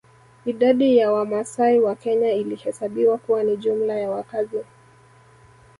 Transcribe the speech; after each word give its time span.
Idadi 0.45 0.97
ya 0.97 1.11
Wamasai 1.11 1.79
wa 1.79 1.95
Kenya 1.95 2.31
ilihesabiwa 2.31 3.17
kuwa 3.17 3.43
ni 3.43 3.57
jumla 3.57 3.93
ya 3.99 4.09
wakazi 4.11 4.59